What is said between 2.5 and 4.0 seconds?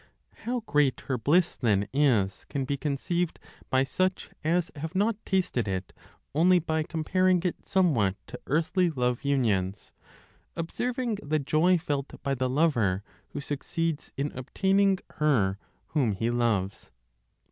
be conceived by